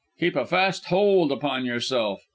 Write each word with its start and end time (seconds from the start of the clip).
Keep 0.19 0.35
a 0.35 0.47
fast 0.47 0.85
hold 0.85 1.31
upon 1.31 1.63
yourself. 1.63 2.23